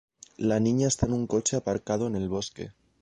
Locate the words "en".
1.05-1.13, 2.07-2.15